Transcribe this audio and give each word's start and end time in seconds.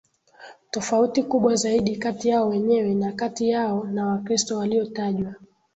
tofauti 0.71 1.23
kubwa 1.23 1.55
zaidi 1.55 1.95
kati 1.97 2.29
yao 2.29 2.49
wenyewe 2.49 2.93
na 2.95 3.11
kati 3.11 3.49
yao 3.49 3.83
na 3.83 4.05
Wakristo 4.07 4.57
waliotajwa 4.57 5.35